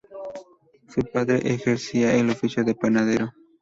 [0.89, 3.35] Su padre ejercía el oficio de panadero.